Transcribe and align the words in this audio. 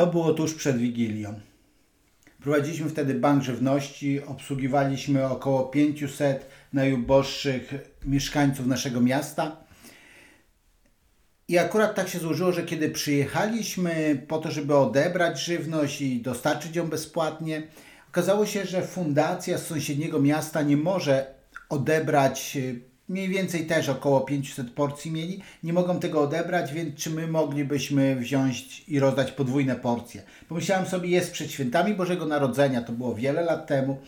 To 0.00 0.06
było 0.06 0.34
tuż 0.34 0.54
przed 0.54 0.76
Wigilią. 0.76 1.40
Prowadziliśmy 2.42 2.88
wtedy 2.88 3.14
bank 3.14 3.42
żywności, 3.42 4.22
obsługiwaliśmy 4.22 5.26
około 5.26 5.64
500 5.64 6.46
najuboższych 6.72 7.74
mieszkańców 8.04 8.66
naszego 8.66 9.00
miasta. 9.00 9.56
I 11.48 11.58
akurat 11.58 11.94
tak 11.94 12.08
się 12.08 12.18
złożyło, 12.18 12.52
że 12.52 12.62
kiedy 12.62 12.90
przyjechaliśmy 12.90 14.22
po 14.28 14.38
to, 14.38 14.50
żeby 14.50 14.76
odebrać 14.76 15.44
żywność 15.44 16.00
i 16.00 16.22
dostarczyć 16.22 16.76
ją 16.76 16.88
bezpłatnie, 16.88 17.62
okazało 18.08 18.46
się, 18.46 18.64
że 18.66 18.82
fundacja 18.82 19.58
z 19.58 19.66
sąsiedniego 19.66 20.20
miasta 20.20 20.62
nie 20.62 20.76
może 20.76 21.34
odebrać 21.68 22.58
mniej 23.10 23.28
więcej 23.28 23.66
też 23.66 23.88
około 23.88 24.20
500 24.20 24.70
porcji 24.70 25.10
mieli, 25.12 25.42
nie 25.62 25.72
mogą 25.72 26.00
tego 26.00 26.22
odebrać, 26.22 26.72
więc 26.72 26.96
czy 26.96 27.10
my 27.10 27.26
moglibyśmy 27.26 28.16
wziąć 28.16 28.84
i 28.88 29.00
rozdać 29.00 29.32
podwójne 29.32 29.76
porcje? 29.76 30.22
Pomyślałem 30.48 30.86
sobie, 30.86 31.08
jest 31.08 31.32
przed 31.32 31.50
świętami 31.52 31.94
Bożego 31.94 32.26
Narodzenia, 32.26 32.82
to 32.82 32.92
było 32.92 33.14
wiele 33.14 33.42
lat 33.42 33.66
temu, 33.66 33.98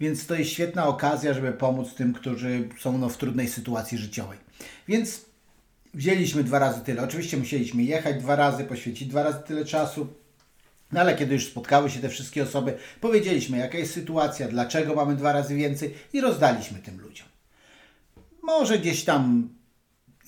więc 0.00 0.26
to 0.26 0.34
jest 0.34 0.50
świetna 0.50 0.86
okazja, 0.86 1.34
żeby 1.34 1.52
pomóc 1.52 1.94
tym, 1.94 2.12
którzy 2.12 2.68
są 2.80 2.98
no, 2.98 3.08
w 3.08 3.16
trudnej 3.16 3.48
sytuacji 3.48 3.98
życiowej. 3.98 4.38
Więc 4.88 5.24
wzięliśmy 5.94 6.44
dwa 6.44 6.58
razy 6.58 6.80
tyle. 6.80 7.02
Oczywiście 7.02 7.36
musieliśmy 7.36 7.82
jechać 7.82 8.16
dwa 8.18 8.36
razy, 8.36 8.64
poświęcić 8.64 9.08
dwa 9.08 9.22
razy 9.22 9.38
tyle 9.46 9.64
czasu. 9.64 10.06
No 10.92 11.00
ale 11.00 11.16
kiedy 11.16 11.34
już 11.34 11.46
spotkały 11.46 11.90
się 11.90 12.00
te 12.00 12.08
wszystkie 12.08 12.42
osoby, 12.42 12.74
powiedzieliśmy 13.00 13.58
jaka 13.58 13.78
jest 13.78 13.94
sytuacja, 13.94 14.48
dlaczego 14.48 14.94
mamy 14.94 15.16
dwa 15.16 15.32
razy 15.32 15.54
więcej 15.54 15.94
i 16.12 16.20
rozdaliśmy 16.20 16.78
tym 16.78 17.00
ludziom. 17.00 17.35
Może 18.46 18.78
gdzieś 18.78 19.04
tam 19.04 19.48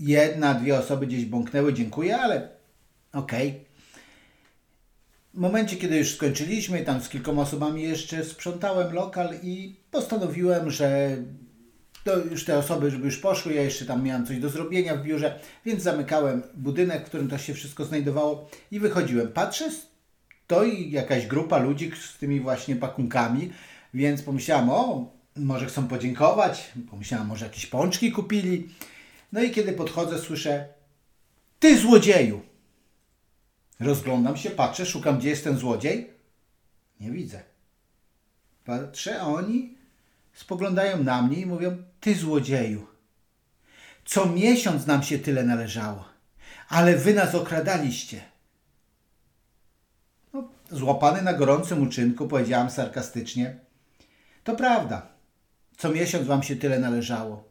jedna, 0.01 0.55
dwie 0.55 0.79
osoby 0.79 1.07
gdzieś 1.07 1.25
bąknęły, 1.25 1.75
dziękuję, 1.75 2.19
ale 2.19 2.49
okej. 3.13 3.49
Okay. 3.49 3.61
W 5.35 5.39
momencie, 5.39 5.77
kiedy 5.77 5.99
już 5.99 6.15
skończyliśmy, 6.15 6.85
tam 6.85 7.01
z 7.01 7.09
kilkoma 7.09 7.43
osobami 7.43 7.83
jeszcze 7.83 8.25
sprzątałem 8.25 8.93
lokal 8.95 9.35
i 9.43 9.77
postanowiłem, 9.91 10.71
że 10.71 11.17
to 12.05 12.19
już 12.19 12.45
te 12.45 12.59
osoby, 12.59 12.91
żeby 12.91 13.05
już 13.05 13.19
poszły, 13.19 13.55
ja 13.55 13.63
jeszcze 13.63 13.87
tam 13.87 14.05
miałem 14.05 14.27
coś 14.27 14.39
do 14.39 14.49
zrobienia 14.49 14.97
w 14.97 15.03
biurze, 15.03 15.41
więc 15.65 15.83
zamykałem 15.83 16.43
budynek, 16.55 17.03
w 17.03 17.09
którym 17.09 17.29
to 17.29 17.39
się 17.39 17.55
wszystko 17.55 17.85
znajdowało 17.85 18.51
i 18.71 18.81
wychodziłem. 18.81 19.29
Patrzę, 19.29 19.71
stoi 20.45 20.91
jakaś 20.91 21.27
grupa 21.27 21.59
ludzi 21.59 21.93
z 22.15 22.19
tymi 22.19 22.41
właśnie 22.41 22.77
pakunkami, 22.77 23.53
więc 23.95 24.23
pomyślałem, 24.23 24.71
o, 24.71 25.18
może 25.39 25.67
chcą 25.67 25.89
podziękować, 25.89 26.73
pomyślałem, 26.91 27.27
może 27.27 27.45
jakieś 27.45 27.67
pączki 27.67 28.13
kupili. 28.13 28.69
No 29.33 29.43
i 29.43 29.51
kiedy 29.51 29.73
podchodzę, 29.73 30.19
słyszę, 30.19 30.69
ty 31.59 31.79
złodzieju! 31.79 32.43
Rozglądam 33.81 34.37
się, 34.37 34.51
patrzę, 34.51 34.87
szukam, 34.87 35.19
gdzie 35.19 35.29
jest 35.29 35.45
ten 35.45 35.59
złodziej. 35.59 36.11
Nie 37.01 37.11
widzę. 37.11 37.43
Patrzę, 38.65 39.21
a 39.21 39.27
oni 39.27 39.75
spoglądają 40.35 41.03
na 41.03 41.23
mnie 41.23 41.41
i 41.41 41.47
mówią, 41.47 41.77
ty 42.01 42.15
złodzieju, 42.15 42.87
co 44.05 44.27
miesiąc 44.27 44.87
nam 44.87 45.03
się 45.03 45.19
tyle 45.19 45.43
należało, 45.43 46.05
ale 46.69 46.97
wy 46.97 47.15
nas 47.15 47.35
okradaliście. 47.35 48.23
No, 50.33 50.49
złapany 50.71 51.23
na 51.23 51.33
gorącym 51.33 51.83
uczynku, 51.83 52.29
powiedziałam 52.29 52.71
sarkastycznie, 52.71 53.59
to 54.45 54.57
prawda. 54.57 55.18
Co 55.79 55.91
miesiąc 55.91 56.27
wam 56.27 56.43
się 56.43 56.57
tyle 56.57 56.79
należało. 56.79 57.49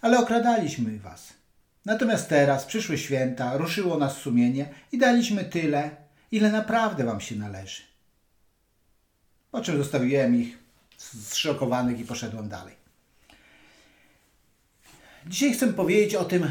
Ale 0.00 0.18
okradaliśmy 0.18 0.98
was. 0.98 1.32
Natomiast 1.84 2.28
teraz 2.28 2.64
przyszły 2.64 2.98
święta, 2.98 3.56
ruszyło 3.56 3.98
nas 3.98 4.16
sumienie 4.16 4.68
i 4.92 4.98
daliśmy 4.98 5.44
tyle, 5.44 5.96
ile 6.32 6.52
naprawdę 6.52 7.04
wam 7.04 7.20
się 7.20 7.36
należy. 7.36 7.82
Po 9.50 9.60
czym 9.60 9.76
zostawiłem 9.76 10.40
ich 10.40 10.58
zszokowanych 10.96 12.00
i 12.00 12.04
poszedłem 12.04 12.48
dalej. 12.48 12.74
Dzisiaj 15.26 15.52
chcę 15.52 15.72
powiedzieć 15.72 16.14
o 16.14 16.24
tym, 16.24 16.50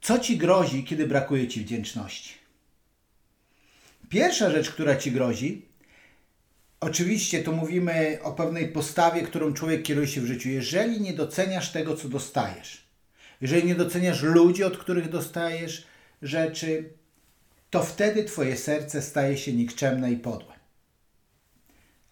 co 0.00 0.18
ci 0.18 0.36
grozi, 0.38 0.84
kiedy 0.84 1.06
brakuje 1.06 1.48
ci 1.48 1.60
wdzięczności. 1.60 2.34
Pierwsza 4.08 4.50
rzecz, 4.50 4.70
która 4.70 4.96
ci 4.96 5.12
grozi, 5.12 5.68
Oczywiście 6.84 7.42
tu 7.42 7.52
mówimy 7.52 8.18
o 8.22 8.32
pewnej 8.32 8.68
postawie, 8.68 9.22
którą 9.22 9.52
człowiek 9.52 9.82
kieruje 9.82 10.06
się 10.06 10.20
w 10.20 10.26
życiu. 10.26 10.48
Jeżeli 10.48 11.00
nie 11.00 11.12
doceniasz 11.12 11.72
tego, 11.72 11.96
co 11.96 12.08
dostajesz, 12.08 12.88
jeżeli 13.40 13.66
nie 13.66 13.74
doceniasz 13.74 14.22
ludzi, 14.22 14.64
od 14.64 14.78
których 14.78 15.08
dostajesz 15.08 15.86
rzeczy, 16.22 16.90
to 17.70 17.82
wtedy 17.82 18.24
Twoje 18.24 18.56
serce 18.56 19.02
staje 19.02 19.38
się 19.38 19.52
nikczemne 19.52 20.12
i 20.12 20.16
podłe. 20.16 20.54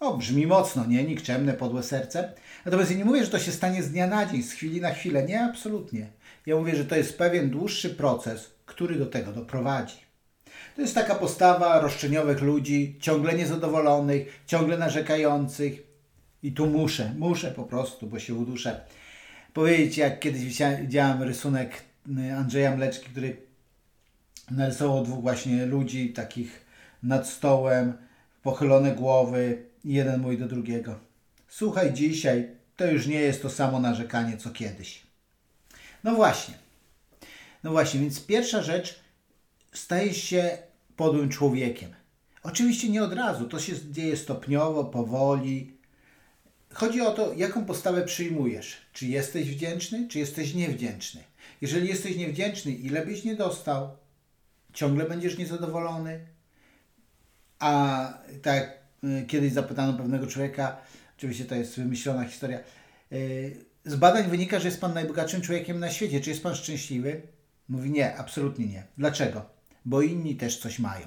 O, 0.00 0.16
brzmi 0.16 0.46
mocno, 0.46 0.86
nie? 0.86 1.04
Nikczemne, 1.04 1.52
podłe 1.52 1.82
serce. 1.82 2.34
Natomiast 2.64 2.90
ja 2.90 2.96
nie 2.96 3.04
mówię, 3.04 3.24
że 3.24 3.30
to 3.30 3.38
się 3.38 3.52
stanie 3.52 3.82
z 3.82 3.90
dnia 3.90 4.06
na 4.06 4.26
dzień, 4.26 4.42
z 4.42 4.52
chwili 4.52 4.80
na 4.80 4.90
chwilę. 4.90 5.22
Nie, 5.22 5.44
absolutnie. 5.44 6.06
Ja 6.46 6.56
mówię, 6.56 6.76
że 6.76 6.84
to 6.84 6.96
jest 6.96 7.18
pewien 7.18 7.50
dłuższy 7.50 7.90
proces, 7.90 8.50
który 8.66 8.94
do 8.94 9.06
tego 9.06 9.32
doprowadzi. 9.32 10.11
To 10.76 10.82
jest 10.82 10.94
taka 10.94 11.14
postawa 11.14 11.80
roszczeniowych 11.80 12.42
ludzi, 12.42 12.96
ciągle 13.00 13.34
niezadowolonych, 13.34 14.42
ciągle 14.46 14.78
narzekających. 14.78 15.82
I 16.42 16.52
tu 16.52 16.66
muszę, 16.66 17.14
muszę 17.18 17.50
po 17.50 17.64
prostu, 17.64 18.06
bo 18.06 18.18
się 18.18 18.34
uduszę. 18.34 18.80
Powiedzieć, 19.52 19.96
jak 19.96 20.20
kiedyś 20.20 20.42
widziałem 20.80 21.22
rysunek 21.22 21.82
y, 22.28 22.34
Andrzeja 22.34 22.76
Mleczki, 22.76 23.10
który 23.10 23.36
narysował 24.50 25.04
dwóch 25.04 25.22
właśnie 25.22 25.66
ludzi 25.66 26.12
takich 26.12 26.66
nad 27.02 27.28
stołem, 27.28 27.92
pochylone 28.42 28.92
głowy, 28.92 29.62
jeden 29.84 30.20
mówi 30.20 30.38
do 30.38 30.48
drugiego. 30.48 30.98
Słuchaj, 31.48 31.92
dzisiaj 31.92 32.48
to 32.76 32.86
już 32.86 33.06
nie 33.06 33.20
jest 33.20 33.42
to 33.42 33.50
samo 33.50 33.80
narzekanie, 33.80 34.36
co 34.36 34.50
kiedyś. 34.50 35.02
No 36.04 36.14
właśnie. 36.14 36.54
No 37.64 37.70
właśnie, 37.70 38.00
więc 38.00 38.26
pierwsza 38.26 38.62
rzecz, 38.62 39.01
stajesz 39.72 40.16
się 40.16 40.58
podłym 40.96 41.28
człowiekiem. 41.28 41.90
Oczywiście 42.42 42.88
nie 42.88 43.02
od 43.02 43.12
razu, 43.12 43.48
to 43.48 43.60
się 43.60 43.72
dzieje 43.90 44.16
stopniowo, 44.16 44.84
powoli. 44.84 45.76
Chodzi 46.72 47.00
o 47.00 47.10
to, 47.10 47.32
jaką 47.32 47.64
postawę 47.64 48.02
przyjmujesz. 48.02 48.76
Czy 48.92 49.06
jesteś 49.06 49.50
wdzięczny, 49.50 50.08
czy 50.08 50.18
jesteś 50.18 50.54
niewdzięczny. 50.54 51.24
Jeżeli 51.60 51.88
jesteś 51.88 52.16
niewdzięczny, 52.16 52.72
ile 52.72 53.06
byś 53.06 53.24
nie 53.24 53.36
dostał, 53.36 53.96
ciągle 54.72 55.04
będziesz 55.04 55.38
niezadowolony. 55.38 56.20
A 57.58 58.12
tak 58.42 58.78
y, 59.04 59.26
kiedyś 59.26 59.52
zapytano 59.52 59.98
pewnego 59.98 60.26
człowieka, 60.26 60.76
oczywiście 61.18 61.44
to 61.44 61.54
jest 61.54 61.76
wymyślona 61.76 62.24
historia, 62.24 62.60
y, 63.12 63.56
z 63.84 63.96
badań 63.96 64.30
wynika, 64.30 64.60
że 64.60 64.68
jest 64.68 64.80
Pan 64.80 64.94
najbogatszym 64.94 65.40
człowiekiem 65.40 65.80
na 65.80 65.90
świecie. 65.90 66.20
Czy 66.20 66.30
jest 66.30 66.42
Pan 66.42 66.54
szczęśliwy? 66.54 67.22
Mówi 67.68 67.90
nie, 67.90 68.16
absolutnie 68.16 68.66
nie. 68.66 68.86
Dlaczego? 68.98 69.61
Bo 69.84 70.02
inni 70.02 70.36
też 70.36 70.58
coś 70.58 70.78
mają. 70.78 71.06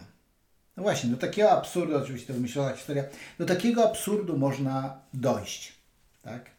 No 0.77 0.83
właśnie, 0.83 1.09
do 1.09 1.17
takiego 1.17 1.51
absurdu, 1.51 1.97
oczywiście 1.97 2.27
to 2.27 2.33
wymyślona 2.33 2.75
historia, 2.75 3.03
do 3.39 3.45
takiego 3.45 3.89
absurdu 3.89 4.37
można 4.37 5.01
dojść. 5.13 5.73
Tak? 6.21 6.49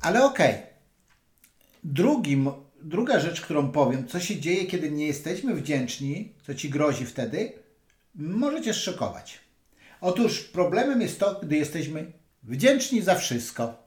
Ale 0.00 0.24
okej. 0.24 0.54
Okay. 0.54 0.66
Drugim, 1.84 2.50
druga 2.82 3.20
rzecz, 3.20 3.40
którą 3.40 3.72
powiem, 3.72 4.08
co 4.08 4.20
się 4.20 4.40
dzieje, 4.40 4.66
kiedy 4.66 4.90
nie 4.90 5.06
jesteśmy 5.06 5.54
wdzięczni, 5.54 6.32
co 6.46 6.54
ci 6.54 6.70
grozi 6.70 7.06
wtedy, 7.06 7.52
może 8.14 8.62
cię 8.62 8.74
szokować. 8.74 9.40
Otóż 10.00 10.40
problemem 10.40 11.00
jest 11.00 11.20
to, 11.20 11.40
gdy 11.42 11.56
jesteśmy 11.56 12.12
wdzięczni 12.42 13.02
za 13.02 13.14
wszystko. 13.14 13.86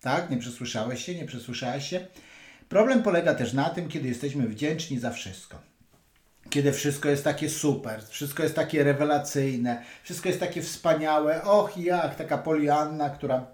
Tak? 0.00 0.30
Nie 0.30 0.36
przesłyszałeś 0.36 1.04
się, 1.04 1.14
nie 1.14 1.24
przesłyszałeś 1.24 1.88
się. 1.88 2.06
Problem 2.68 3.02
polega 3.02 3.34
też 3.34 3.52
na 3.52 3.70
tym, 3.70 3.88
kiedy 3.88 4.08
jesteśmy 4.08 4.48
wdzięczni 4.48 4.98
za 4.98 5.10
wszystko. 5.10 5.58
Kiedy 6.50 6.72
wszystko 6.72 7.08
jest 7.08 7.24
takie 7.24 7.50
super, 7.50 8.02
wszystko 8.08 8.42
jest 8.42 8.54
takie 8.54 8.84
rewelacyjne, 8.84 9.82
wszystko 10.02 10.28
jest 10.28 10.40
takie 10.40 10.62
wspaniałe. 10.62 11.42
Och, 11.42 11.78
jak 11.78 12.14
taka 12.14 12.38
Polianna, 12.38 13.10
która 13.10 13.46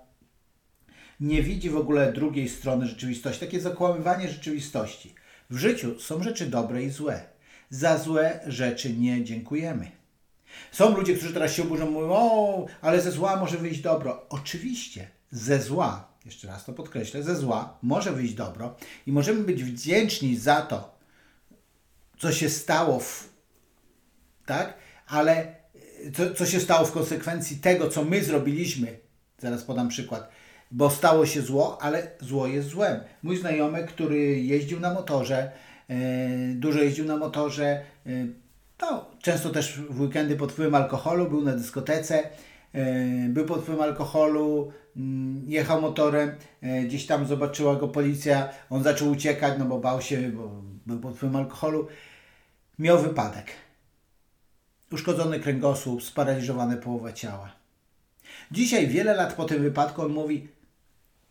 nie 1.20 1.42
widzi 1.42 1.70
w 1.70 1.76
ogóle 1.76 2.12
drugiej 2.12 2.48
strony 2.48 2.86
rzeczywistości. 2.86 3.40
Takie 3.40 3.60
zakłamywanie 3.60 4.28
rzeczywistości. 4.28 5.14
W 5.50 5.56
życiu 5.56 6.00
są 6.00 6.22
rzeczy 6.22 6.46
dobre 6.46 6.82
i 6.82 6.90
złe. 6.90 7.20
Za 7.70 7.98
złe 7.98 8.40
rzeczy 8.46 8.92
nie 8.92 9.24
dziękujemy. 9.24 9.90
Są 10.72 10.96
ludzie, 10.96 11.14
którzy 11.14 11.32
teraz 11.32 11.52
się 11.52 11.62
oburzą, 11.62 11.90
mówią, 11.90 12.08
o, 12.10 12.66
ale 12.80 13.00
ze 13.00 13.10
zła 13.10 13.36
może 13.36 13.56
wyjść 13.58 13.80
dobro. 13.80 14.26
Oczywiście, 14.28 15.08
ze 15.30 15.62
zła 15.62 16.13
jeszcze 16.24 16.48
raz 16.48 16.64
to 16.64 16.72
podkreślę, 16.72 17.22
ze 17.22 17.36
zła 17.36 17.78
może 17.82 18.12
wyjść 18.12 18.34
dobro 18.34 18.76
i 19.06 19.12
możemy 19.12 19.42
być 19.44 19.64
wdzięczni 19.64 20.36
za 20.36 20.62
to, 20.62 20.98
co 22.18 22.32
się 22.32 22.50
stało, 22.50 23.00
w, 23.00 23.28
tak? 24.46 24.74
Ale 25.06 25.32
e, 25.36 26.12
co, 26.16 26.34
co 26.34 26.46
się 26.46 26.60
stało 26.60 26.86
w 26.86 26.92
konsekwencji 26.92 27.56
tego, 27.56 27.90
co 27.90 28.04
my 28.04 28.24
zrobiliśmy, 28.24 28.98
zaraz 29.38 29.64
podam 29.64 29.88
przykład, 29.88 30.28
bo 30.70 30.90
stało 30.90 31.26
się 31.26 31.42
zło, 31.42 31.82
ale 31.82 32.10
zło 32.20 32.46
jest 32.46 32.68
złem. 32.68 33.00
Mój 33.22 33.36
znajomy, 33.36 33.86
który 33.86 34.40
jeździł 34.40 34.80
na 34.80 34.94
motorze, 34.94 35.52
e, 35.88 35.94
dużo 36.54 36.82
jeździł 36.82 37.04
na 37.04 37.16
motorze, 37.16 37.84
No, 38.82 39.10
często 39.22 39.50
też 39.50 39.80
w 39.80 40.00
weekendy 40.00 40.36
pod 40.36 40.52
wpływem 40.52 40.74
alkoholu, 40.74 41.30
był 41.30 41.42
na 41.42 41.52
dyskotece, 41.52 42.22
e, 42.72 43.28
był 43.28 43.46
pod 43.46 43.62
wpływem 43.62 43.82
alkoholu, 43.82 44.72
jechał 45.46 45.80
motorem, 45.80 46.36
e, 46.62 46.82
gdzieś 46.82 47.06
tam 47.06 47.26
zobaczyła 47.26 47.76
go 47.76 47.88
policja, 47.88 48.48
on 48.70 48.82
zaczął 48.82 49.10
uciekać, 49.10 49.54
no 49.58 49.64
bo 49.64 49.78
bał 49.78 50.00
się, 50.02 50.28
bo 50.28 50.62
był 50.86 50.98
pod 50.98 51.16
wpływem 51.16 51.36
alkoholu. 51.36 51.88
Miał 52.78 53.02
wypadek. 53.02 53.46
Uszkodzony 54.92 55.40
kręgosłup, 55.40 56.02
sparaliżowane 56.02 56.76
połowa 56.76 57.12
ciała. 57.12 57.52
Dzisiaj, 58.50 58.88
wiele 58.88 59.14
lat 59.14 59.34
po 59.34 59.44
tym 59.44 59.62
wypadku, 59.62 60.02
on 60.02 60.12
mówi: 60.12 60.48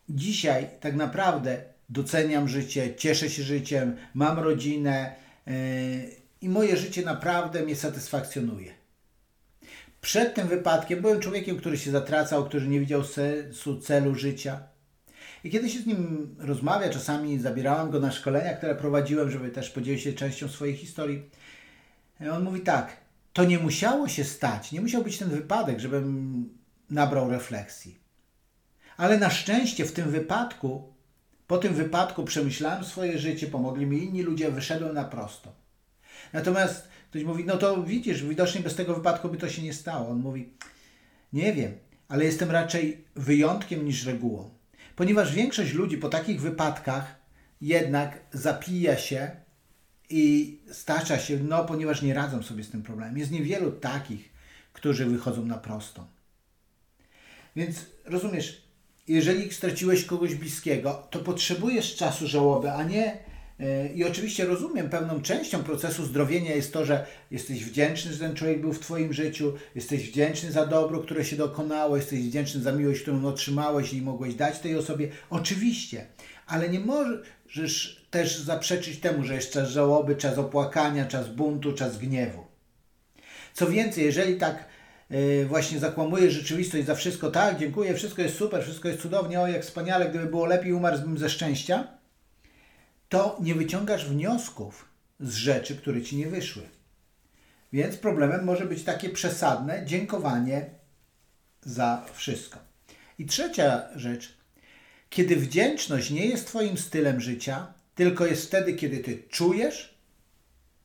Dzisiaj 0.09 0.69
tak 0.79 0.95
naprawdę 0.95 1.61
doceniam 1.89 2.47
życie, 2.47 2.95
cieszę 2.95 3.29
się 3.29 3.43
życiem, 3.43 3.97
mam 4.13 4.39
rodzinę 4.39 5.15
yy, 5.47 5.53
i 6.41 6.49
moje 6.49 6.77
życie 6.77 7.01
naprawdę 7.01 7.63
mnie 7.63 7.75
satysfakcjonuje. 7.75 8.82
Przed 10.03 10.33
tym 10.33 10.47
wypadkiem 10.47 11.01
byłem 11.01 11.19
człowiekiem, 11.19 11.57
który 11.57 11.77
się 11.77 11.91
zatracał, 11.91 12.45
który 12.45 12.67
nie 12.67 12.79
widział 12.79 13.03
sensu, 13.03 13.79
celu 13.79 14.15
życia. 14.15 14.59
I 15.43 15.49
kiedy 15.49 15.69
się 15.69 15.79
z 15.79 15.85
nim 15.85 16.35
rozmawia, 16.39 16.89
czasami 16.89 17.39
zabierałem 17.39 17.91
go 17.91 17.99
na 17.99 18.11
szkolenia, 18.11 18.53
które 18.53 18.75
prowadziłem, 18.75 19.31
żeby 19.31 19.49
też 19.49 19.69
podzielił 19.69 19.99
się 19.99 20.13
częścią 20.13 20.47
swojej 20.49 20.75
historii. 20.75 21.29
On 22.31 22.43
mówi 22.43 22.61
tak: 22.61 22.97
To 23.33 23.43
nie 23.43 23.59
musiało 23.59 24.07
się 24.07 24.23
stać, 24.23 24.71
nie 24.71 24.81
musiał 24.81 25.03
być 25.03 25.17
ten 25.17 25.29
wypadek, 25.29 25.79
żebym 25.79 26.49
nabrał 26.89 27.29
refleksji. 27.29 27.99
Ale 28.97 29.17
na 29.17 29.29
szczęście 29.29 29.85
w 29.85 29.91
tym 29.91 30.11
wypadku, 30.11 30.93
po 31.47 31.57
tym 31.57 31.73
wypadku 31.73 32.23
przemyślałem 32.23 32.83
swoje 32.83 33.19
życie, 33.19 33.47
pomogli 33.47 33.85
mi 33.85 34.03
inni 34.03 34.21
ludzie, 34.21 34.51
wyszedłem 34.51 34.95
na 34.95 35.03
prosto. 35.03 35.51
Natomiast 36.33 36.92
ktoś 37.13 37.23
mówi, 37.23 37.45
no 37.45 37.57
to 37.57 37.83
widzisz, 37.83 38.23
widocznie 38.23 38.61
bez 38.61 38.75
tego 38.75 38.95
wypadku 38.95 39.29
by 39.29 39.37
to 39.37 39.49
się 39.49 39.61
nie 39.61 39.73
stało. 39.73 40.09
On 40.09 40.19
mówi, 40.19 40.49
nie 41.33 41.53
wiem, 41.53 41.71
ale 42.07 42.25
jestem 42.25 42.51
raczej 42.51 43.03
wyjątkiem 43.15 43.85
niż 43.85 44.05
regułą. 44.05 44.49
Ponieważ 44.95 45.35
większość 45.35 45.73
ludzi 45.73 45.97
po 45.97 46.09
takich 46.09 46.41
wypadkach 46.41 47.15
jednak 47.61 48.19
zapija 48.31 48.97
się 48.97 49.31
i 50.09 50.59
stacza 50.71 51.19
się, 51.19 51.39
no 51.39 51.65
ponieważ 51.65 52.01
nie 52.01 52.13
radzą 52.13 52.43
sobie 52.43 52.63
z 52.63 52.69
tym 52.69 52.83
problemem. 52.83 53.17
Jest 53.17 53.31
niewielu 53.31 53.71
takich, 53.71 54.29
którzy 54.73 55.05
wychodzą 55.05 55.45
na 55.45 55.57
prostą. 55.57 56.05
Więc 57.55 57.85
rozumiesz, 58.05 58.67
jeżeli 59.07 59.53
straciłeś 59.53 60.05
kogoś 60.05 60.35
bliskiego, 60.35 61.07
to 61.11 61.19
potrzebujesz 61.19 61.95
czasu 61.95 62.27
żałoby, 62.27 62.71
a 62.71 62.83
nie. 62.83 63.32
E, 63.59 63.87
I 63.87 64.03
oczywiście 64.03 64.45
rozumiem, 64.45 64.89
pewną 64.89 65.21
częścią 65.21 65.63
procesu 65.63 66.05
zdrowienia 66.05 66.55
jest 66.55 66.73
to, 66.73 66.85
że 66.85 67.05
jesteś 67.31 67.65
wdzięczny, 67.65 68.13
że 68.13 68.19
ten 68.19 68.35
człowiek 68.35 68.61
był 68.61 68.73
w 68.73 68.79
Twoim 68.79 69.13
życiu, 69.13 69.53
jesteś 69.75 70.09
wdzięczny 70.09 70.51
za 70.51 70.65
dobro, 70.65 70.99
które 70.99 71.25
się 71.25 71.35
dokonało, 71.35 71.97
jesteś 71.97 72.19
wdzięczny 72.19 72.61
za 72.61 72.71
miłość, 72.71 73.01
którą 73.01 73.25
otrzymałeś 73.25 73.93
i 73.93 74.01
mogłeś 74.01 74.35
dać 74.35 74.59
tej 74.59 74.75
osobie. 74.75 75.09
Oczywiście, 75.29 76.05
ale 76.47 76.69
nie 76.69 76.79
możesz 76.79 78.05
też 78.11 78.39
zaprzeczyć 78.39 78.99
temu, 78.99 79.23
że 79.23 79.35
jest 79.35 79.51
czas 79.51 79.69
żałoby, 79.69 80.15
czas 80.15 80.37
opłakania, 80.37 81.05
czas 81.05 81.29
buntu, 81.29 81.73
czas 81.73 81.97
gniewu. 81.97 82.43
Co 83.53 83.67
więcej, 83.67 84.05
jeżeli 84.05 84.37
tak 84.37 84.73
Y, 85.13 85.45
właśnie 85.45 85.79
zakłamuje 85.79 86.31
rzeczywistość 86.31 86.85
za 86.85 86.95
wszystko, 86.95 87.31
tak, 87.31 87.59
dziękuję, 87.59 87.93
wszystko 87.93 88.21
jest 88.21 88.37
super, 88.37 88.63
wszystko 88.63 88.87
jest 88.87 89.01
cudownie, 89.01 89.41
o 89.41 89.47
jak 89.47 89.61
wspaniale, 89.61 90.09
gdyby 90.09 90.25
było 90.25 90.45
lepiej, 90.45 90.73
umarłbym 90.73 91.17
ze 91.17 91.29
szczęścia, 91.29 91.87
to 93.13 93.37
nie 93.41 93.55
wyciągasz 93.55 94.05
wniosków 94.05 94.85
z 95.19 95.35
rzeczy, 95.35 95.75
które 95.75 96.01
ci 96.01 96.17
nie 96.17 96.27
wyszły. 96.27 96.63
Więc 97.73 97.97
problemem 97.97 98.45
może 98.45 98.65
być 98.65 98.83
takie 98.83 99.09
przesadne 99.09 99.85
dziękowanie 99.85 100.65
za 101.61 102.05
wszystko. 102.13 102.59
I 103.19 103.25
trzecia 103.25 103.83
rzecz, 103.95 104.37
kiedy 105.09 105.35
wdzięczność 105.35 106.11
nie 106.11 106.25
jest 106.25 106.47
Twoim 106.47 106.77
stylem 106.77 107.21
życia, 107.21 107.73
tylko 107.95 108.25
jest 108.25 108.47
wtedy, 108.47 108.73
kiedy 108.73 108.97
Ty 108.97 109.23
czujesz, 109.29 109.97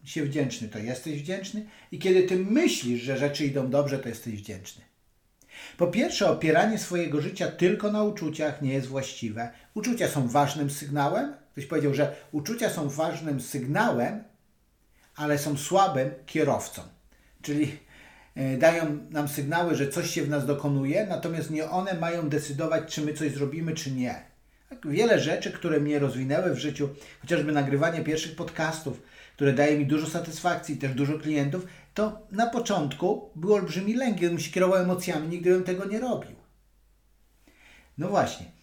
się 0.04 0.24
wdzięczny, 0.24 0.68
to 0.68 0.78
jesteś 0.78 1.22
wdzięczny. 1.22 1.66
I 1.92 1.98
kiedy 1.98 2.22
ty 2.22 2.36
myślisz, 2.36 3.02
że 3.02 3.18
rzeczy 3.18 3.46
idą 3.46 3.70
dobrze, 3.70 3.98
to 3.98 4.08
jesteś 4.08 4.34
wdzięczny. 4.34 4.82
Po 5.76 5.86
pierwsze, 5.86 6.30
opieranie 6.30 6.78
swojego 6.78 7.20
życia 7.20 7.46
tylko 7.46 7.92
na 7.92 8.02
uczuciach 8.02 8.62
nie 8.62 8.72
jest 8.72 8.86
właściwe. 8.86 9.50
Uczucia 9.74 10.08
są 10.08 10.28
ważnym 10.28 10.70
sygnałem. 10.70 11.34
Ktoś 11.58 11.68
powiedział, 11.68 11.94
że 11.94 12.16
uczucia 12.32 12.70
są 12.70 12.88
ważnym 12.88 13.40
sygnałem, 13.40 14.24
ale 15.16 15.38
są 15.38 15.56
słabym 15.56 16.10
kierowcą. 16.26 16.82
Czyli 17.42 17.78
e, 18.34 18.56
dają 18.56 18.98
nam 19.10 19.28
sygnały, 19.28 19.74
że 19.74 19.88
coś 19.88 20.10
się 20.10 20.22
w 20.22 20.28
nas 20.28 20.46
dokonuje, 20.46 21.06
natomiast 21.06 21.50
nie 21.50 21.70
one 21.70 21.94
mają 21.94 22.28
decydować, 22.28 22.94
czy 22.94 23.02
my 23.02 23.14
coś 23.14 23.32
zrobimy, 23.32 23.74
czy 23.74 23.90
nie. 23.90 24.22
Tak, 24.68 24.86
wiele 24.88 25.20
rzeczy, 25.20 25.52
które 25.52 25.80
mnie 25.80 25.98
rozwinęły 25.98 26.54
w 26.54 26.58
życiu, 26.58 26.88
chociażby 27.20 27.52
nagrywanie 27.52 28.04
pierwszych 28.04 28.36
podcastów, 28.36 29.02
które 29.34 29.52
daje 29.52 29.78
mi 29.78 29.86
dużo 29.86 30.06
satysfakcji, 30.06 30.76
też 30.76 30.94
dużo 30.94 31.18
klientów, 31.18 31.66
to 31.94 32.26
na 32.30 32.46
początku 32.46 33.30
był 33.36 33.54
olbrzymi 33.54 33.94
lęk, 33.94 34.16
gdybym 34.16 34.40
się 34.40 34.52
kierował 34.52 34.82
emocjami, 34.82 35.28
nigdy 35.28 35.50
bym 35.50 35.64
tego 35.64 35.84
nie 35.84 36.00
robił. 36.00 36.36
No 37.98 38.08
właśnie. 38.08 38.57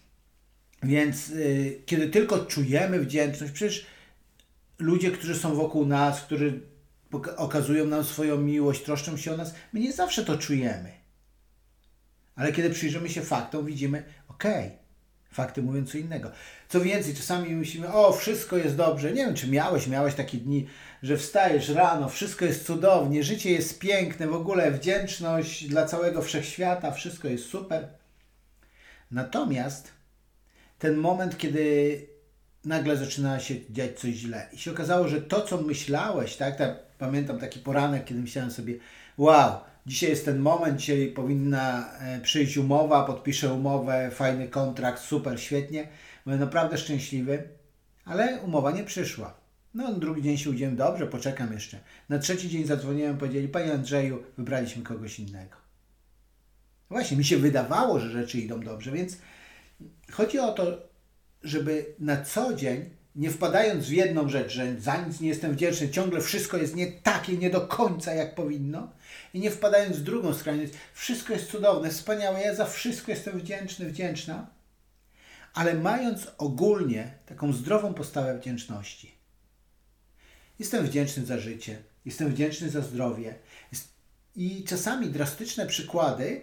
Więc 0.86 1.30
yy, 1.30 1.82
kiedy 1.86 2.10
tylko 2.10 2.46
czujemy 2.46 3.00
wdzięczność, 3.00 3.54
przecież 3.54 3.86
ludzie, 4.80 5.12
którzy 5.12 5.36
są 5.36 5.56
wokół 5.56 5.86
nas, 5.86 6.22
którzy 6.22 6.62
okazują 7.38 7.86
nam 7.86 8.04
swoją 8.04 8.38
miłość, 8.38 8.84
troszczą 8.84 9.18
się 9.18 9.34
o 9.34 9.38
nas, 9.38 9.54
my 9.74 9.80
nie 9.80 9.94
zawsze 9.94 10.26
to 10.26 10.38
czujemy. 10.38 10.92
Ale 12.36 12.52
kiedy 12.52 12.70
przyjrzymy 12.70 13.10
się 13.10 13.22
faktom, 13.22 13.66
widzimy, 13.66 14.04
okej, 14.28 14.66
okay, 14.66 14.86
Fakty 15.36 15.62
mówią 15.62 15.86
co 15.86 15.98
innego. 15.98 16.32
Co 16.70 16.82
więcej, 16.82 17.16
czasami 17.16 17.56
myślimy, 17.56 17.94
o, 17.94 18.14
wszystko 18.14 18.58
jest 18.58 18.76
dobrze. 18.76 19.12
Nie 19.12 19.26
wiem, 19.26 19.36
czy 19.36 19.48
miałeś, 19.48 19.88
miałeś 19.88 20.16
takie 20.16 20.38
dni, 20.38 20.68
że 21.04 21.18
wstajesz 21.18 21.70
rano, 21.70 22.10
wszystko 22.10 22.46
jest 22.46 22.66
cudownie, 22.66 23.24
życie 23.24 23.52
jest 23.52 23.80
piękne, 23.80 24.28
w 24.28 24.34
ogóle 24.34 24.72
wdzięczność 24.72 25.68
dla 25.68 25.86
całego 25.86 26.22
wszechświata, 26.22 26.92
wszystko 26.92 27.28
jest 27.28 27.46
super. 27.46 27.88
Natomiast 29.12 29.92
ten 30.80 30.96
moment, 30.96 31.38
kiedy 31.38 32.08
nagle 32.66 32.98
zaczyna 32.98 33.40
się 33.40 33.56
dziać 33.70 34.00
coś 34.00 34.14
źle 34.14 34.50
i 34.54 34.58
się 34.58 34.72
okazało, 34.72 35.08
że 35.08 35.22
to, 35.22 35.42
co 35.42 35.62
myślałeś, 35.62 36.36
tak, 36.36 36.58
tak 36.58 36.80
pamiętam 36.98 37.40
taki 37.40 37.60
poranek, 37.60 38.06
kiedy 38.06 38.22
myślałem 38.22 38.52
sobie, 38.52 38.74
wow, 39.18 39.60
Dzisiaj 39.86 40.10
jest 40.10 40.26
ten 40.26 40.40
moment, 40.40 40.80
dzisiaj 40.80 41.08
powinna 41.08 41.94
e, 42.00 42.22
przyjść 42.22 42.58
umowa, 42.58 43.04
podpiszę 43.04 43.54
umowę, 43.54 44.12
fajny 44.12 44.48
kontrakt, 44.48 45.02
super, 45.02 45.42
świetnie. 45.42 45.88
Byłem 46.26 46.40
naprawdę 46.40 46.78
szczęśliwy, 46.78 47.44
ale 48.06 48.42
umowa 48.42 48.72
nie 48.72 48.84
przyszła. 48.84 49.34
No, 49.74 49.94
drugi 49.94 50.22
dzień 50.22 50.38
się 50.38 50.50
udziałem, 50.50 50.76
dobrze, 50.76 51.08
poczekam 51.08 51.54
jeszcze. 51.54 51.80
Na 52.10 52.20
trzeci 52.20 52.50
dzień 52.50 52.66
zadzwoniłem, 52.66 53.18
powiedzieli, 53.18 53.48
Panie 53.48 53.74
Andrzeju, 53.74 54.24
wybraliśmy 54.38 54.84
kogoś 54.84 55.20
innego. 55.20 55.56
Właśnie, 56.90 57.18
mi 57.18 57.26
się 57.26 57.38
wydawało, 57.38 58.00
że 58.00 58.10
rzeczy 58.10 58.40
idą 58.40 58.60
dobrze, 58.60 58.92
więc 58.92 59.18
chodzi 60.12 60.40
o 60.40 60.52
to, 60.52 60.90
żeby 61.44 61.96
na 62.00 62.22
co 62.22 62.54
dzień 62.54 62.90
nie 63.16 63.30
wpadając 63.30 63.86
w 63.86 63.92
jedną 63.92 64.30
rzecz, 64.30 64.52
że 64.52 64.80
za 64.80 64.98
nic 64.98 65.22
nie 65.22 65.30
jestem 65.30 65.54
wdzięczny, 65.54 65.90
ciągle 65.90 66.22
wszystko 66.22 66.58
jest 66.58 66.76
nie 66.76 66.92
takie, 66.92 67.38
nie 67.38 67.50
do 67.50 67.62
końca 67.62 68.14
jak 68.14 68.36
powinno, 68.36 68.92
i 69.34 69.40
nie 69.40 69.52
wpadając 69.52 69.98
w 69.98 70.04
drugą 70.04 70.34
skrajność, 70.34 70.74
wszystko 70.94 71.34
jest 71.34 71.52
cudowne, 71.52 71.90
wspaniałe, 71.90 72.42
ja 72.42 72.56
za 72.56 72.66
wszystko 72.66 73.12
jestem 73.12 73.40
wdzięczny, 73.40 73.86
wdzięczna, 73.86 74.48
ale 75.54 75.74
mając 75.74 76.28
ogólnie 76.38 77.14
taką 77.26 77.54
zdrową 77.54 77.94
postawę 77.94 78.40
wdzięczności. 78.40 79.16
Jestem 80.60 80.86
wdzięczny 80.86 81.26
za 81.26 81.40
życie, 81.40 81.84
jestem 82.06 82.30
wdzięczny 82.30 82.70
za 82.70 82.82
zdrowie. 82.82 83.36
I 84.36 84.64
czasami 84.64 85.08
drastyczne 85.08 85.66
przykłady 85.66 86.42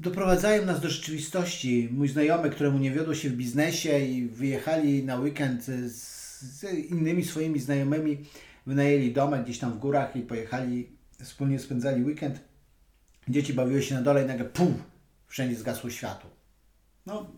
doprowadzają 0.00 0.66
nas 0.66 0.80
do 0.80 0.90
rzeczywistości. 0.90 1.88
Mój 1.92 2.08
znajomy, 2.08 2.50
któremu 2.50 2.78
nie 2.78 2.90
wiodło 2.90 3.14
się 3.14 3.30
w 3.30 3.36
biznesie 3.36 3.98
i 3.98 4.26
wyjechali 4.26 5.04
na 5.04 5.16
weekend 5.16 5.64
z, 5.64 6.64
innymi 6.90 7.24
swoimi 7.24 7.60
znajomymi, 7.60 8.18
wynajęli 8.66 9.12
domek 9.12 9.44
gdzieś 9.44 9.58
tam 9.58 9.72
w 9.72 9.78
górach 9.78 10.16
i 10.16 10.20
pojechali, 10.20 10.88
wspólnie 11.22 11.58
spędzali 11.58 12.04
weekend. 12.04 12.40
Dzieci 13.28 13.54
bawiły 13.54 13.82
się 13.82 13.94
na 13.94 14.02
dole 14.02 14.24
i 14.24 14.26
nagle 14.26 14.44
pum, 14.44 14.82
wszędzie 15.26 15.56
zgasło 15.56 15.90
światło. 15.90 16.30
No, 17.06 17.32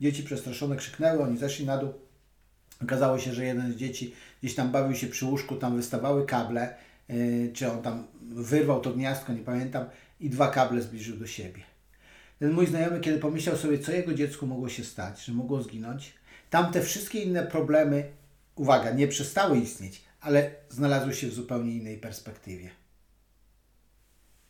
dzieci 0.00 0.22
przestraszone 0.22 0.76
krzyknęły, 0.76 1.22
oni 1.22 1.38
zeszli 1.38 1.66
na 1.66 1.78
dół. 1.78 1.92
Okazało 2.82 3.18
się, 3.18 3.32
że 3.32 3.44
jeden 3.44 3.72
z 3.72 3.76
dzieci 3.76 4.14
gdzieś 4.42 4.54
tam 4.54 4.72
bawił 4.72 4.96
się 4.96 5.06
przy 5.06 5.26
łóżku, 5.26 5.56
tam 5.56 5.76
wystawały 5.76 6.26
kable, 6.26 6.74
yy, 7.08 7.50
czy 7.52 7.70
on 7.70 7.82
tam 7.82 8.06
wyrwał 8.30 8.80
to 8.80 8.92
gniazdko, 8.92 9.32
nie 9.32 9.42
pamiętam, 9.42 9.84
i 10.20 10.30
dwa 10.30 10.50
kable 10.50 10.82
zbliżył 10.82 11.16
do 11.16 11.26
siebie. 11.26 11.75
Ten 12.38 12.52
mój 12.52 12.66
znajomy, 12.66 13.00
kiedy 13.00 13.18
pomyślał 13.18 13.56
sobie, 13.56 13.78
co 13.78 13.92
jego 13.92 14.14
dziecku 14.14 14.46
mogło 14.46 14.68
się 14.68 14.84
stać, 14.84 15.24
że 15.24 15.32
mogło 15.32 15.62
zginąć, 15.62 16.14
tam 16.50 16.72
te 16.72 16.82
wszystkie 16.82 17.22
inne 17.22 17.42
problemy, 17.42 18.04
uwaga, 18.54 18.90
nie 18.90 19.08
przestały 19.08 19.58
istnieć, 19.58 20.02
ale 20.20 20.50
znalazły 20.68 21.14
się 21.14 21.26
w 21.26 21.34
zupełnie 21.34 21.76
innej 21.76 21.98
perspektywie. 21.98 22.70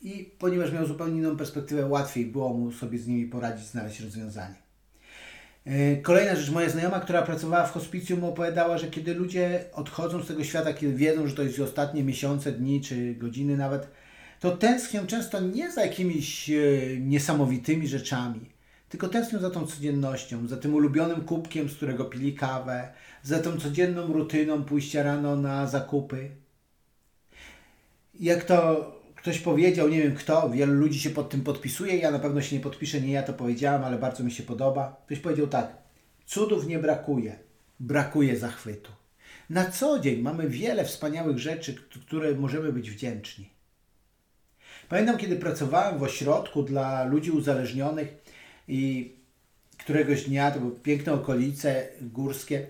I 0.01 0.35
ponieważ 0.39 0.73
miał 0.73 0.87
zupełnie 0.87 1.19
inną 1.19 1.37
perspektywę, 1.37 1.87
łatwiej 1.87 2.27
było 2.27 2.55
mu 2.55 2.73
sobie 2.73 2.99
z 2.99 3.07
nimi 3.07 3.27
poradzić, 3.27 3.67
znaleźć 3.67 4.01
rozwiązanie. 4.01 4.55
E, 5.65 5.97
kolejna 5.97 6.37
rzecz, 6.37 6.51
moja 6.51 6.71
znajoma, 6.71 7.01
która 7.01 7.23
pracowała 7.23 7.67
w 7.67 7.73
hospicjum, 7.73 8.25
opowiadała, 8.25 8.79
że 8.79 8.91
kiedy 8.91 9.15
ludzie 9.15 9.65
odchodzą 9.73 10.23
z 10.23 10.27
tego 10.29 10.45
świata, 10.45 10.75
kiedy 10.75 10.95
wiedzą, 10.95 11.27
że 11.27 11.35
to 11.35 11.43
jest 11.43 11.61
ostatnie 11.61 12.05
miesiące, 12.05 12.53
dni 12.53 12.81
czy 12.81 13.15
godziny 13.15 13.57
nawet, 13.57 13.89
to 14.41 14.57
tęsknią 14.57 15.07
często 15.07 15.41
nie 15.41 15.73
za 15.73 15.85
jakimiś 15.85 16.51
e, 16.51 16.55
niesamowitymi 17.01 17.89
rzeczami, 17.89 18.41
tylko 18.89 19.09
tęsknią 19.09 19.39
za 19.39 19.51
tą 19.51 19.67
codziennością, 19.67 20.47
za 20.47 20.57
tym 20.57 20.75
ulubionym 20.75 21.21
kubkiem, 21.21 21.69
z 21.69 21.75
którego 21.75 22.05
pili 22.05 22.35
kawę, 22.35 22.93
za 23.23 23.39
tą 23.39 23.61
codzienną 23.61 24.13
rutyną 24.13 24.65
pójścia 24.65 25.03
rano 25.03 25.37
na 25.37 25.67
zakupy. 25.67 26.31
Jak 28.21 28.45
to 28.45 28.93
ktoś 29.27 29.39
powiedział, 29.39 29.89
nie 29.89 30.03
wiem 30.03 30.15
kto, 30.15 30.51
wielu 30.51 30.75
ludzi 30.75 31.01
się 31.01 31.11
pod 31.11 31.31
tym 31.31 31.41
podpisuje, 31.41 31.97
ja 31.97 32.11
na 32.11 32.19
pewno 32.19 32.43
się 32.43 32.57
nie 32.57 32.63
podpiszę, 32.63 33.01
nie 33.01 33.13
ja 33.13 33.23
to 33.23 33.33
powiedziałem, 33.33 33.85
ale 33.85 33.99
bardzo 33.99 34.25
mi 34.25 34.31
się 34.33 34.43
podoba. 34.43 34.97
Ktoś 35.07 35.19
powiedział 35.19 35.47
tak, 35.47 35.77
cudów 36.27 36.67
nie 36.67 36.79
brakuje, 36.79 37.39
brakuje 37.81 38.37
zachwytu. 38.37 38.93
Na 39.51 39.71
co 39.71 39.99
dzień 39.99 40.23
mamy 40.23 40.49
wiele 40.49 40.85
wspaniałych 40.85 41.39
rzeczy, 41.39 41.75
które 42.07 42.35
możemy 42.35 42.73
być 42.73 42.91
wdzięczni. 42.91 43.56
Pamiętam, 44.89 45.19
kiedy 45.19 45.37
pracowałem 45.37 45.99
w 45.99 46.03
ośrodku 46.03 46.63
dla 46.63 47.05
ludzi 47.05 47.31
uzależnionych 47.31 48.09
i 48.69 49.13
któregoś 49.79 50.25
dnia, 50.25 50.51
to 50.51 50.61
były 50.61 50.73
piękne 50.73 51.13
okolice 51.13 51.89
górskie, 52.01 52.67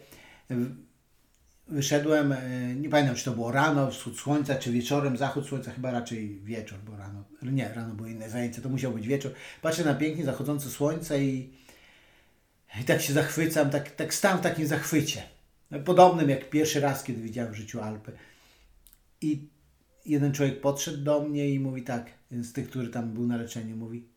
wyszedłem, 1.68 2.32
e, 2.32 2.75
nie 2.75 2.88
pamiętam 2.88 3.16
czy 3.16 3.25
to 3.25 3.30
było 3.30 3.52
rano, 3.52 3.90
wschód 3.90 4.18
słońca, 4.18 4.54
czy 4.54 4.73
wieczorem, 4.73 5.16
zachód 5.16 5.46
słońca, 5.46 5.70
chyba 5.70 5.90
raczej 5.90 6.40
wieczór, 6.40 6.78
bo 6.78 6.96
rano, 6.96 7.25
nie, 7.42 7.68
rano 7.68 7.94
były 7.94 8.11
inne 8.11 8.30
zajęcia, 8.30 8.62
to 8.62 8.68
musiał 8.68 8.92
być 8.92 9.06
wieczór. 9.06 9.32
Patrzę 9.62 9.85
na 9.85 9.94
pięknie 9.94 10.25
zachodzące 10.25 10.70
słońce 10.70 11.23
i, 11.23 11.50
i 12.80 12.85
tak 12.85 13.02
się 13.02 13.12
zachwycam, 13.12 13.70
tak, 13.70 13.90
tak 13.90 14.14
stałem 14.14 14.38
w 14.38 14.42
takim 14.42 14.66
zachwycie. 14.66 15.23
Podobnym 15.85 16.30
jak 16.30 16.50
pierwszy 16.50 16.80
raz, 16.80 17.04
kiedy 17.04 17.23
widziałem 17.23 17.52
w 17.52 17.56
życiu 17.56 17.80
Alpy. 17.80 18.12
I 19.20 19.49
jeden 20.06 20.32
człowiek 20.32 20.60
podszedł 20.60 21.04
do 21.04 21.20
mnie 21.20 21.50
i 21.50 21.60
mówi 21.60 21.82
tak, 21.82 22.10
z 22.30 22.52
tych, 22.52 22.70
który 22.70 22.88
tam 22.88 23.12
był 23.12 23.26
na 23.26 23.36
leczeniu, 23.36 23.76
mówi, 23.76 24.08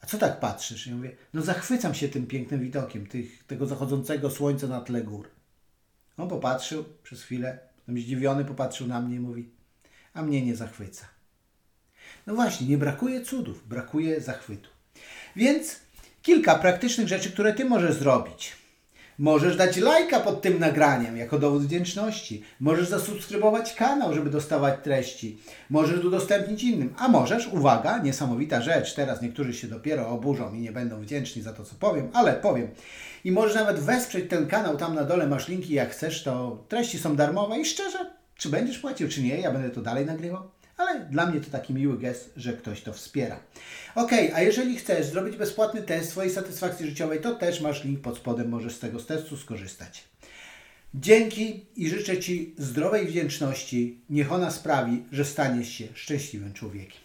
a 0.00 0.06
co 0.06 0.18
tak 0.18 0.40
patrzysz? 0.40 0.86
Ja 0.86 0.96
mówię, 0.96 1.16
no 1.34 1.42
zachwycam 1.42 1.94
się 1.94 2.08
tym 2.08 2.26
pięknym 2.26 2.60
widokiem, 2.60 3.06
tych, 3.06 3.44
tego 3.44 3.66
zachodzącego 3.66 4.30
słońca 4.30 4.66
na 4.66 4.80
tle 4.80 5.02
gór. 5.02 5.28
On 6.16 6.28
popatrzył 6.28 6.84
przez 7.02 7.22
chwilę, 7.22 7.58
potem 7.76 7.98
zdziwiony 7.98 8.44
popatrzył 8.44 8.86
na 8.86 9.00
mnie 9.00 9.16
i 9.16 9.20
mówi, 9.20 9.50
a 10.14 10.22
mnie 10.22 10.46
nie 10.46 10.56
zachwyca. 10.56 11.06
No 12.26 12.34
właśnie, 12.34 12.66
nie 12.66 12.78
brakuje 12.78 13.20
cudów, 13.20 13.68
brakuje 13.68 14.20
zachwytu. 14.20 14.70
Więc 15.36 15.80
kilka 16.22 16.54
praktycznych 16.54 17.08
rzeczy, 17.08 17.30
które 17.30 17.52
Ty 17.52 17.64
możesz 17.64 17.94
zrobić. 17.94 18.61
Możesz 19.22 19.56
dać 19.56 19.76
lajka 19.76 20.20
pod 20.20 20.42
tym 20.42 20.58
nagraniem 20.58 21.16
jako 21.16 21.38
dowód 21.38 21.62
wdzięczności. 21.62 22.42
Możesz 22.60 22.88
zasubskrybować 22.88 23.74
kanał, 23.74 24.14
żeby 24.14 24.30
dostawać 24.30 24.74
treści. 24.82 25.38
Możesz 25.70 26.04
udostępnić 26.04 26.64
innym. 26.64 26.94
A 26.98 27.08
możesz, 27.08 27.48
uwaga, 27.48 27.98
niesamowita 27.98 28.60
rzecz, 28.60 28.94
teraz 28.94 29.22
niektórzy 29.22 29.54
się 29.54 29.68
dopiero 29.68 30.08
oburzą 30.08 30.54
i 30.54 30.60
nie 30.60 30.72
będą 30.72 31.00
wdzięczni 31.00 31.42
za 31.42 31.52
to, 31.52 31.64
co 31.64 31.74
powiem, 31.74 32.08
ale 32.12 32.32
powiem. 32.32 32.68
I 33.24 33.32
możesz 33.32 33.54
nawet 33.54 33.78
wesprzeć 33.80 34.30
ten 34.30 34.46
kanał, 34.46 34.76
tam 34.76 34.94
na 34.94 35.04
dole 35.04 35.26
masz 35.26 35.48
linki, 35.48 35.74
jak 35.74 35.90
chcesz, 35.90 36.22
to 36.22 36.64
treści 36.68 36.98
są 36.98 37.16
darmowe 37.16 37.60
i 37.60 37.64
szczerze, 37.64 38.10
czy 38.36 38.48
będziesz 38.48 38.78
płacił, 38.78 39.08
czy 39.08 39.22
nie, 39.22 39.40
ja 39.40 39.52
będę 39.52 39.70
to 39.70 39.82
dalej 39.82 40.06
nagrywał 40.06 40.42
ale 40.82 41.00
dla 41.00 41.26
mnie 41.26 41.40
to 41.40 41.50
taki 41.50 41.74
miły 41.74 41.98
gest, 41.98 42.32
że 42.36 42.52
ktoś 42.52 42.82
to 42.82 42.92
wspiera. 42.92 43.40
Ok, 43.94 44.12
a 44.34 44.42
jeżeli 44.42 44.76
chcesz 44.76 45.06
zrobić 45.06 45.36
bezpłatny 45.36 45.82
test 45.82 46.10
swojej 46.10 46.32
satysfakcji 46.32 46.86
życiowej, 46.86 47.20
to 47.20 47.34
też 47.34 47.60
masz 47.60 47.84
link 47.84 48.00
pod 48.00 48.16
spodem, 48.16 48.48
możesz 48.48 48.76
z 48.76 48.80
tego 48.80 49.00
testu 49.00 49.36
skorzystać. 49.36 50.04
Dzięki 50.94 51.66
i 51.76 51.88
życzę 51.88 52.18
Ci 52.18 52.54
zdrowej 52.58 53.06
wdzięczności. 53.06 54.00
Niech 54.10 54.32
ona 54.32 54.50
sprawi, 54.50 55.04
że 55.12 55.24
staniesz 55.24 55.68
się 55.68 55.84
szczęśliwym 55.94 56.52
człowiekiem. 56.52 57.01